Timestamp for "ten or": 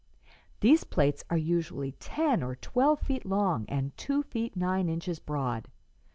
1.91-2.55